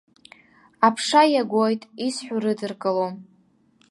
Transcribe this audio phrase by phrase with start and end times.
[0.87, 3.13] Аԥша иагоит, исҳәо рыдыркылом.